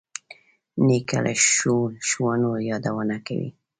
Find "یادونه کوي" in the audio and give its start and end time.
2.69-3.49